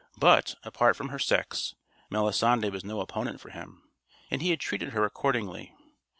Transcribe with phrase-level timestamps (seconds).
[0.17, 1.75] But, apart from her sex,
[2.09, 3.83] Melisande was no opponent for him.
[4.31, 5.75] And he had treated her accordingly.